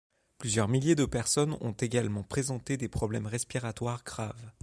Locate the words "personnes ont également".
1.05-2.23